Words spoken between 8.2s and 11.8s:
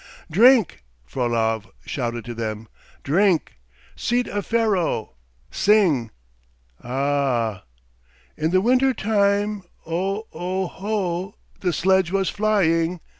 "In the winter time... o o ho!... the